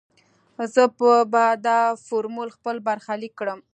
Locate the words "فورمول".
2.05-2.49